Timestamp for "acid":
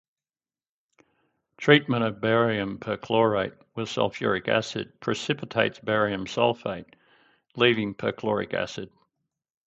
4.47-4.99, 8.55-8.89